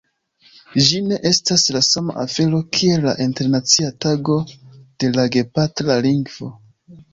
[0.85, 4.41] Ĝi ne estas la sama afero kiel la Internacia Tago
[5.05, 6.53] de la Gepatra Lingvo.